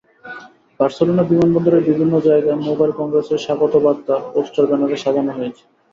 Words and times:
Barcelona 0.79 1.23
বিমানবন্দরের 1.23 1.87
বিভিন্ন 1.89 2.13
জায়গা 2.27 2.53
মোবাইল 2.67 2.91
কংগ্রেসের 2.99 3.43
স্বাগত 3.45 3.73
বার্তা, 3.85 4.15
পোস্টার, 4.33 4.63
ব্যানারে 4.69 4.97
সাজানো 5.03 5.31
হয়েছে। 5.37 5.63